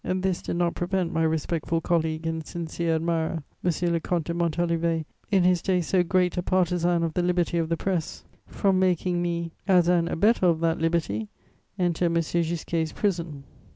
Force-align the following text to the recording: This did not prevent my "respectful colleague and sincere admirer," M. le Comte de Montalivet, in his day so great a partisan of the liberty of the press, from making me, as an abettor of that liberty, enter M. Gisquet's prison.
This 0.03 0.41
did 0.41 0.55
not 0.55 0.73
prevent 0.73 1.13
my 1.13 1.21
"respectful 1.21 1.79
colleague 1.79 2.25
and 2.25 2.43
sincere 2.43 2.95
admirer," 2.95 3.43
M. 3.63 3.91
le 3.93 3.99
Comte 3.99 4.23
de 4.25 4.33
Montalivet, 4.33 5.05
in 5.29 5.43
his 5.43 5.61
day 5.61 5.79
so 5.79 6.01
great 6.01 6.35
a 6.37 6.41
partisan 6.41 7.03
of 7.03 7.13
the 7.13 7.21
liberty 7.21 7.59
of 7.59 7.69
the 7.69 7.77
press, 7.77 8.23
from 8.47 8.79
making 8.79 9.21
me, 9.21 9.51
as 9.67 9.87
an 9.87 10.07
abettor 10.07 10.47
of 10.47 10.59
that 10.61 10.79
liberty, 10.79 11.27
enter 11.77 12.05
M. 12.05 12.15
Gisquet's 12.15 12.93
prison. 12.93 13.43